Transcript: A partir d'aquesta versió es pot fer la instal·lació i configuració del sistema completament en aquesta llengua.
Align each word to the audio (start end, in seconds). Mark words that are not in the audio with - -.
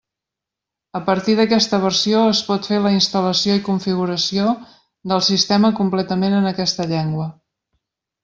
A 0.99 1.01
partir 1.09 1.33
d'aquesta 1.39 1.79
versió 1.83 2.21
es 2.29 2.39
pot 2.47 2.69
fer 2.69 2.79
la 2.85 2.93
instal·lació 2.95 3.57
i 3.59 3.61
configuració 3.67 4.55
del 5.13 5.23
sistema 5.29 5.73
completament 5.81 6.39
en 6.39 6.49
aquesta 6.53 6.89
llengua. 6.93 7.29